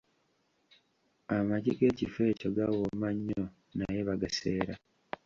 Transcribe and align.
Amagi 1.35 1.71
g'ekifo 1.79 2.21
ekyo 2.31 2.49
gawooma 2.57 3.09
nnyo 3.15 3.43
naye 3.77 3.99
bagaseera. 4.07 4.73